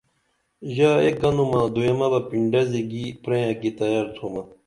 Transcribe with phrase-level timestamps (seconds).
[0.73, 4.41] ژا ایک گنہ دُیمہ بہ پِنڈازی گی پرئیں کی تیار تُھمہ